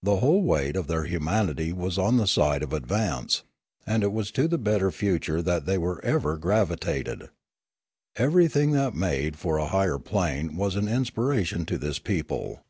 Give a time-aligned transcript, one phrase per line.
[0.00, 3.42] The whole weight of their humanity was on the side of advance,
[3.84, 7.30] and it was to the better future that they ever gravitated.
[8.14, 12.60] Everything that made for a higher plane was an in spiration to this people.